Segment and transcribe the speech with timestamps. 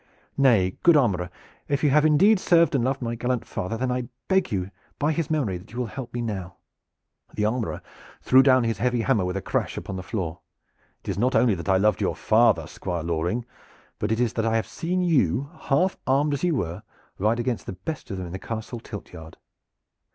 [0.35, 1.29] Nay, good armorer,
[1.67, 5.11] if you have indeed served and loved my gallant father, then I beg you by
[5.11, 6.55] his memory that you will help me now."
[7.35, 7.83] The armorer
[8.19, 10.39] threw down his heavy hammer with a crash upon the floor.
[11.03, 13.45] "It is not only that I loved your father, Squire Loring,
[13.99, 16.81] but it is that I have seen you, half armed as you were,
[17.19, 19.35] ride against the best of them at the Castle tiltyard.